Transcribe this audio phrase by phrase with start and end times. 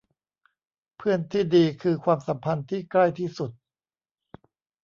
[0.97, 3.51] เพื่อนที่ดีคือความสัมพันธ์ที่ใกล้ที่สุด